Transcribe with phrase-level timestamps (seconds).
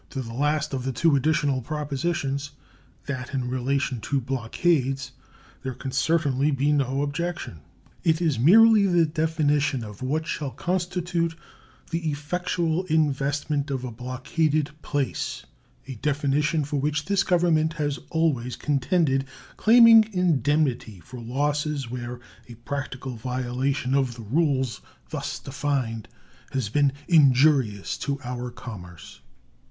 [0.09, 2.49] To the last of the two additional propositions
[3.05, 5.11] that in relation to blockades
[5.61, 7.59] there can certainly be no objection.
[8.03, 11.35] It is merely the definition of what shall constitute
[11.91, 15.45] the effectual investment of a blockaded place,
[15.87, 19.25] a definition for which this Government has always contended,
[19.55, 24.65] claiming indemnity for losses where a practical violation of the rule
[25.11, 26.07] thus defined
[26.53, 29.21] has been injurious to our commerce.